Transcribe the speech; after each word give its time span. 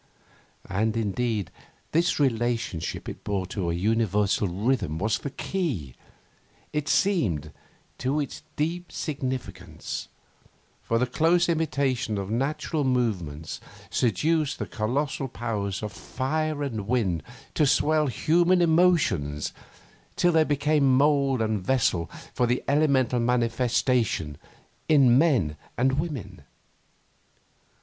And 0.67 0.97
indeed 0.97 1.51
this 1.91 2.19
relationship 2.19 3.07
it 3.07 3.23
bore 3.23 3.45
to 3.45 3.69
a 3.69 3.73
universal 3.75 4.47
rhythm 4.47 4.97
was 4.97 5.19
the 5.19 5.29
key, 5.29 5.93
it 6.73 6.89
seemed, 6.89 7.51
to 7.99 8.19
its 8.19 8.41
deep 8.55 8.91
significance; 8.91 10.07
for 10.81 10.97
the 10.97 11.05
close 11.05 11.47
imitation 11.47 12.17
of 12.17 12.31
natural 12.31 12.83
movements 12.83 13.61
seduced 13.91 14.57
the 14.57 14.65
colossal 14.65 15.27
powers 15.27 15.83
of 15.83 15.93
fire 15.93 16.63
and 16.63 16.87
wind 16.87 17.21
to 17.53 17.67
swell 17.67 18.07
human 18.07 18.59
emotions 18.59 19.53
till 20.15 20.31
they 20.31 20.43
became 20.43 20.97
mould 20.97 21.43
and 21.43 21.61
vessel 21.63 22.09
for 22.33 22.47
this 22.47 22.57
elemental 22.67 23.19
manifestation 23.19 24.39
in 24.89 25.15
men 25.19 25.57
and 25.77 25.99
women. 25.99 26.41